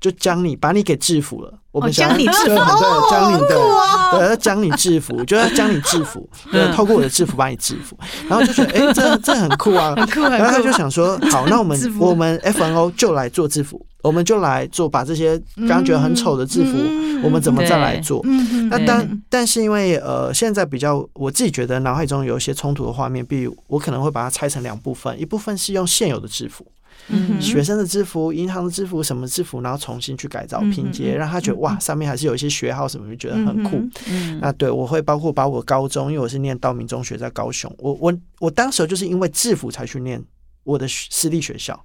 [0.00, 1.52] 就将你把你给制服了。
[1.72, 2.46] 我们将你制服。
[2.48, 7.96] 对将你对要将你制服， 就要将你制服，对，透过我的制服把你制服。
[8.28, 17.10] 然后就觉得， 哎、这这很酷啊，很酷然后他就想说， 好，那我们我们 FNO 就来做制服，我们就来做把这些刚刚觉得很丑的制服，嗯。
[17.22, 18.22] 我们怎么再来做？
[18.24, 26.66] 嗯那但但是因为呃，现在比较我自己觉得脑海中有一些冲突的画面，比如我可能会把它拆成两部分，一部分是用现有的制服，
[27.08, 33.76] 嗯学生的制服、银行的制服、什么制服，然后重新去改造嗯拼接，嗯让他觉得嗯哇，上面还是有一些学号什么，就觉得很酷。
[33.76, 40.22] 嗯嗯，那对我会包括把我高中，因为我是念道明中学，在高雄，我我我当时就是因为制服才去念
[40.64, 41.78] 我的私立学校，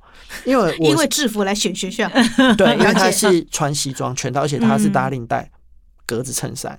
[0.45, 2.10] 因为我 因为制服来选学校，
[2.58, 5.49] 对， 因为他是穿西装全套，而且他是打领带、
[6.06, 6.78] 格子衬衫。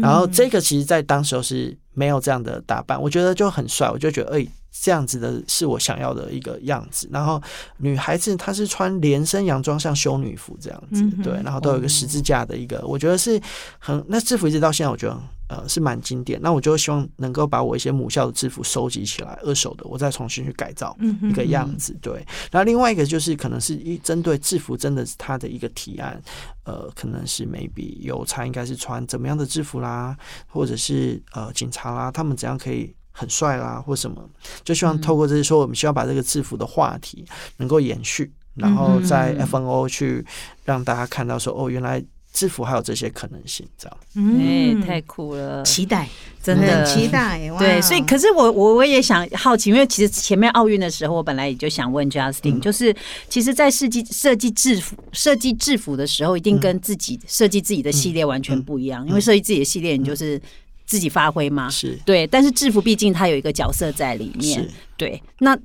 [0.00, 4.46] 然后这个其实，在当时候是没有这样的打扮，我觉得就很帅，我就觉得哎、
[4.80, 7.08] 这样子的是我想要的一个样子。
[7.12, 7.40] 然后
[7.78, 13.40] 女孩子她是穿连身洋装，像修女服这样子嗯，对，然后都有一个十字架的一个，我觉得是
[13.78, 15.18] 很那制服一直到现在，我觉得。
[15.46, 16.40] 呃，是蛮经典。
[16.40, 21.94] 那我就希望能够把我一些母校的制服收集起来，二手的，我再重新去改造一个样子。
[22.00, 26.20] 对，然后另外一个就是可能是一针对制服，真的是他的一个提案。
[26.64, 34.20] 呃，可能是 maybe 邮差应该是穿怎么样的制服啦，或者是呃警察啦，他们怎样可以很帅啦，或什么，
[34.64, 37.24] 就希望透过这些说，我们希望把这个制服的话题
[37.58, 40.26] 能够延续，然后在嗯 FNO 去
[40.64, 43.96] 让大家看到说，哦，原来制服还有这些可能性，这样。
[44.16, 46.08] 哎，嗯，太酷了，期待，
[46.42, 46.84] 真的。
[46.84, 47.58] 很期待，哇。
[47.60, 52.60] 对，所以可是我我我也想好奇，因为其实前面奥运的时候，我本来也就想问 Justin，、嗯。
[52.60, 52.92] 就是
[53.28, 60.40] 其实，在设计设计制服设计制服的时候，一定跟自己设计自己的系列完全不一样，因为设计自己的系列，你就是
[60.86, 61.68] 自己发挥吗。
[61.70, 61.98] 是。
[62.04, 65.58] 对，但是制服毕竟它有一个角色在里面，对，那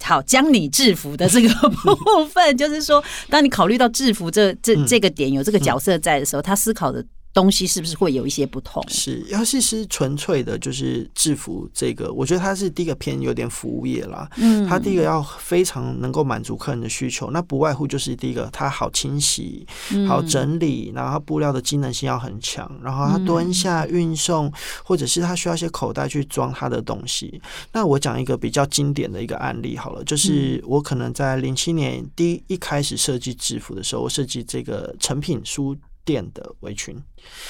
[0.00, 4.86] 好将你制服的这个部分，就是说，当你考虑到制服这这嗯。
[4.86, 7.04] 这个点有这个角色在的时候，他思考的
[7.38, 8.82] 东西是不是会有一些不同？
[8.88, 14.28] 是，要是是纯粹的，就是制服这个，我觉得它是第一个偏有点服务业啦。
[14.38, 19.64] 嗯它第一个要非常能够满足客人的需求，那不外乎就是第一个，它好清洗、
[20.08, 27.40] 好整理，然后它布料的机能性要很强，然后它蹲下运送，或者是它需要一些口袋去装它的东西。
[27.72, 35.76] 那我讲一个比较经典的一个案例好了，就是我可能在零七年第一一开始设计制服的时候，我设计这个成品书
[36.08, 36.96] 店的围裙。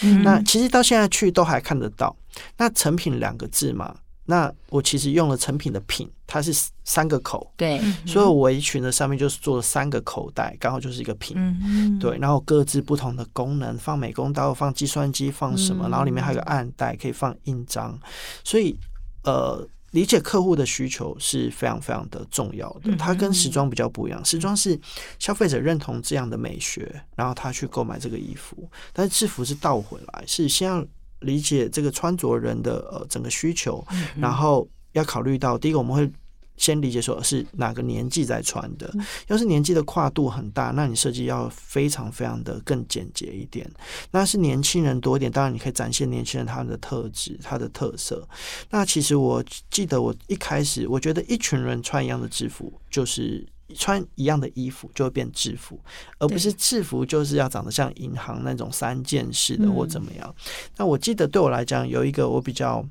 [0.03, 2.15] 嗯那其实到现在去都还看得到。
[2.57, 3.95] 那成品两个字嘛，
[4.25, 6.53] 那我其实用了成品的品，它是
[6.85, 11.37] 三个口，对，所有围裙的上面就是做了三个口袋，刚好就是一个品。
[11.37, 17.99] 嗯，对，然后各自不同的功能，放美工刀，放计算机，放什么，然后里面还有个暗袋，可以放印章，
[18.45, 18.77] 所以
[19.25, 22.95] 呃，理解客户的需求是非常非常的重要的。
[22.97, 24.79] 它跟时装比较不一样，时装是
[25.19, 30.85] 消费者认同这样的美学，然后他去购买这个衣服，但是制服是倒回来，是先要
[31.21, 33.85] 理解这个穿着人的呃整个需求，
[34.17, 36.11] 然后要考虑到第一个我们会。
[36.59, 38.93] 先理解说是哪个年纪在穿的，
[39.29, 43.71] 要是年纪的跨度很大，那你设计要非常非常的更简洁一点。
[44.11, 48.29] 那是年轻人多一点，当然你可以展现年轻人他们的特质、他的特色。
[48.71, 53.47] 那其实我记得我一开始我觉得一群人穿一样的制服，就是
[53.77, 55.81] 穿一样的衣服就会变制服，
[56.19, 60.35] 而不是制服就是要长得像银行那种三件式的或怎么样。
[60.77, 62.85] 那我记得对我来讲有一个我比较。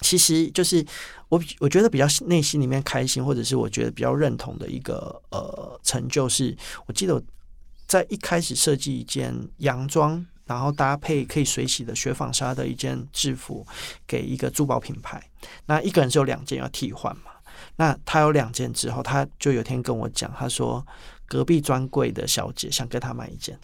[0.00, 0.84] 其实就是
[1.34, 6.56] 我我觉得比较内心里面开心，或者是我觉得比较认同的一个呃成就，是
[6.86, 7.22] 我记得我
[7.86, 13.66] 在一开始设计一件洋装，然后搭配可以水洗的雪纺纱的一件制服
[14.06, 15.20] 给一个珠宝品牌。
[15.66, 17.32] 那一个人只有两件要替换嘛？
[17.76, 20.86] 那他有两件之后，他就有天跟我讲，他说
[21.26, 23.58] 隔壁专柜的小姐想跟他买一件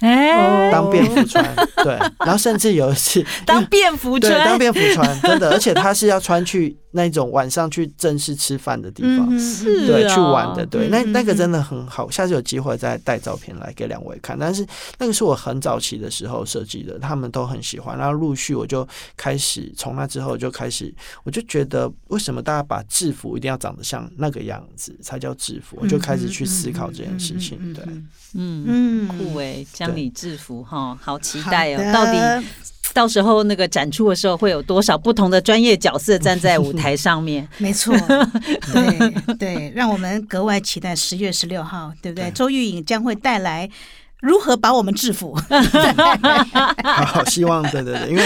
[0.00, 14.38] 哎，当便服穿，对，然后甚至有一次当便服对，当，便服穿，真的，而且他是要穿去那种晚上去正式吃饭的地方，嗯是对，哦去玩的，对，那嗯那个真的很好，下次有机会再带照片来给两位看。
[14.38, 14.64] 但是
[14.98, 18.86] 那个是我很早期的时候设计的，他们都很喜欢，然后陆续我就
[19.16, 27.84] 开始从那之后就开始，我就觉得为什么大家把制服一定要长得像那个样子才叫制服，我就开始去思考这件事情，对。
[28.34, 28.64] 嗯。
[28.66, 31.78] 嗯酷哎，将你制服哈，好期待哦！
[31.78, 32.46] 的到底
[32.94, 37.46] 到时候那个展出的时候，会有多少不同的专业角色站在舞台上面？
[37.58, 37.94] 没错，
[38.72, 42.30] 对对，让我们格外期待十月十六号，对不对？
[42.30, 43.68] 对周玉颖将会带来
[44.20, 45.36] 如何把我们制服。
[46.84, 48.22] 好，希望对对对，因为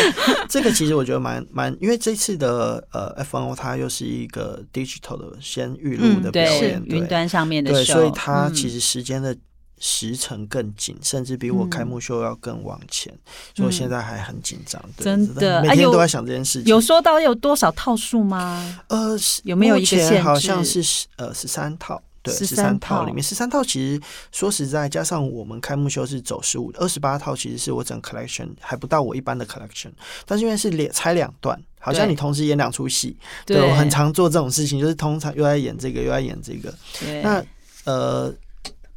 [0.48, 9.34] 这个其实我觉得蛮蛮，因为这次的呃 FNO 它又是一个 digital 的先预录的表对演，，对云端上面的对，所以它嗯其实时间的
[9.81, 13.12] 时程更紧，甚至比我开幕秀要更往前，
[13.55, 16.70] 所以我现在还很紧张，对真的每天都在想这件事情。
[16.70, 18.81] 有说到有多少套数吗？
[18.89, 22.03] 呃，是有没有一个限好像是十呃十三套。
[22.20, 24.01] 对，十三套套里面，十三套其实
[24.33, 29.93] 说实在，加上我们开幕秀是走十五，二十八套其实是我整个 collection 还不到我一般的 collection，
[30.26, 33.16] 但是因为是连拆两段，好像你同时演两出戏，
[33.47, 37.43] 对我很常做这种事情，就是通常又在演这个又在演这个，对那
[37.85, 38.35] 呃，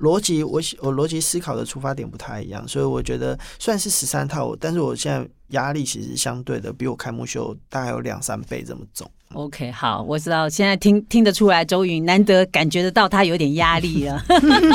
[0.02, 9.10] 逻辑我我逻辑思考的出发点不太一样，所以我觉得虽然是十三套，但是我现在压力其实相对的比我开幕秀大概有两三倍这么重。
[9.34, 14.22] OK，好，我知道，现在听听得出来，周云难得感觉得到他有点压力了，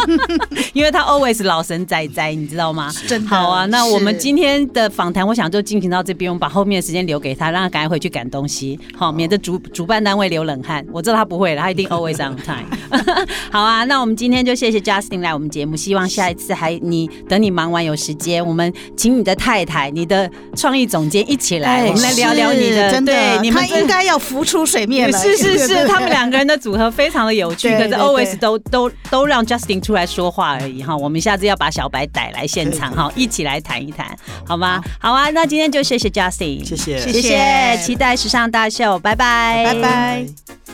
[0.72, 2.90] 因为他 always 老神仔仔，你知道吗？
[3.06, 10.84] 真的好啊，那我们今天的访谈，我想就进行到这边，我们把后面的时间留给他，让他赶快回去赶东西，好，免得主主办单位流冷汗。
[10.90, 12.64] 我知道他不会了，他一定 always on time。
[13.52, 25.18] 好啊，那我们今天就谢谢 Justin 来我们节目，希望下一次还你等你忙完有时间，我们请你的太太、你的创意总监一起来，我们来聊聊你的，真的对，，你们他应该要浮出水面了。
[25.18, 30.96] 是是是，他们两个人的组合非常的有趣， 可是 always 都都都让 Justin 出来说话而已哈。
[30.96, 34.16] 我们下次要把小白逮来现场哈，一起来谈一谈，
[34.46, 34.80] 好吗？
[35.00, 40.65] 好啊，那今天就谢谢 Justin，谢谢谢谢谢期待时尚大秀，拜拜，拜拜。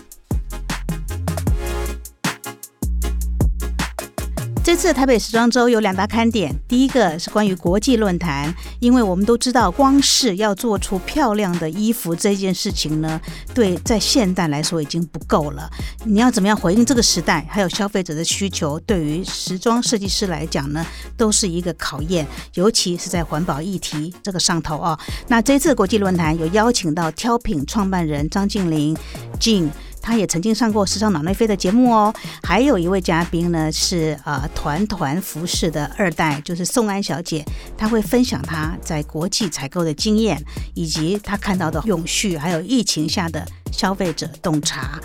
[4.73, 8.51] 这次台北时装周有两大看点，第一个是关于国际论坛，
[8.81, 13.21] 因为我们都知道，光是要做出漂亮的衣服这件事情呢，
[13.53, 15.69] 对在现代来说已经不够了。
[16.07, 20.83] 你要怎么样回应这个时代，还有消费者的需求，对于时装设计师来讲呢，
[21.19, 24.99] 都是一个考验，尤其是在环保议题这个上头啊、
[25.29, 28.97] 那这次国际论坛有邀请到挑品创办人张静玲、
[29.39, 29.71] 静。
[30.03, 32.13] 他也曾经上过《时尚脑内飞》的节目哦。
[32.43, 37.45] 还有一位嘉宾呢是呃团团服饰的二代，就是宋安小姐，
[37.79, 40.43] 她会分享她在国际采购的经验，
[40.75, 45.01] 以及她看到的永续，还有疫情下的消费者洞察。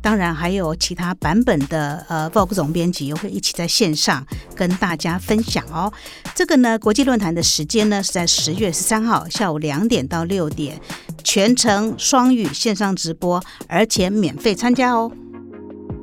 [0.00, 5.92] 当然还有其他版本的呃，Vogue 总编辑也会一起在线上跟大家分享哦。
[6.34, 10.80] 这个呢，国际论坛的时间呢是在十月十三号下午两点到六点，
[11.22, 15.10] 全程双语线上直播，而且免费参加哦。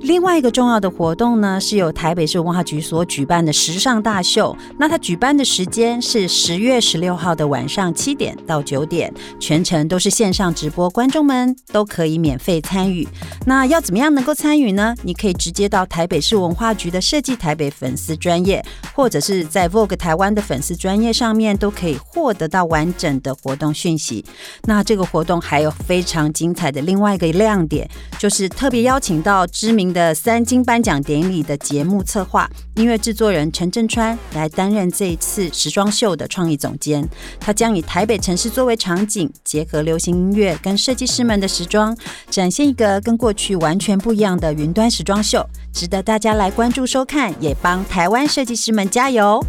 [0.05, 4.55] 另外一个重要的活动呢，是由台北市文化局所举办的时尚大秀。
[4.77, 13.07] 那它举办的时间是十月十六号的晚上七点到九点，全程都是线上直播，观众们都可以免费参与。
[13.47, 14.93] 那要怎么样能够参与呢？
[15.01, 24.23] 你可以直接到台北市文化局的设计台北粉丝专业，或者是在 Vogue 台湾的粉丝专业上面，都可以获得到完整的活动讯息。
[24.65, 27.89] 那这个活动还有非常精彩的另外一个亮点，
[28.19, 29.94] 就是特别邀请到知名。
[29.95, 37.07] 的三金颁奖典礼的节目策划、音乐制作人陈振川来担任这一次时装秀的创意总监。
[37.39, 41.95] 他将以台北城市作为场景，结合流行音乐跟设计师们的时装，
[42.29, 49.41] 展现一个跟过去完全不一样的云端时装秀，值得大家来关注收看，也帮台湾设计师们加油。